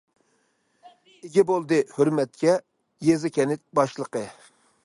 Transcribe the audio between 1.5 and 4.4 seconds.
بولدى ھۆرمەتكە، يېزا- كەنت باشلىقى.